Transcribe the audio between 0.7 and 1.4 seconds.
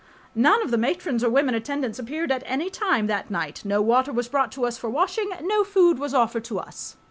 the matrons or